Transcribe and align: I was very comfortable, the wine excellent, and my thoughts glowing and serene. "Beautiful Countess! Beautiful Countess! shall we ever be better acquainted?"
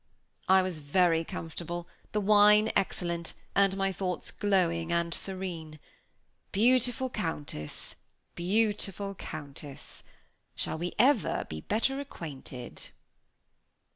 I 0.49 0.63
was 0.63 0.79
very 0.79 1.23
comfortable, 1.23 1.87
the 2.11 2.19
wine 2.19 2.71
excellent, 2.75 3.33
and 3.53 3.77
my 3.77 3.91
thoughts 3.91 4.31
glowing 4.31 4.91
and 4.91 5.13
serene. 5.13 5.77
"Beautiful 6.51 7.07
Countess! 7.11 7.97
Beautiful 8.33 9.13
Countess! 9.13 10.03
shall 10.55 10.79
we 10.79 10.93
ever 10.97 11.45
be 11.47 11.61
better 11.61 11.99
acquainted?" 11.99 12.89